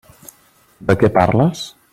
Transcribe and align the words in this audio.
De 0.91 0.97
què 1.03 1.13
parles? 1.21 1.65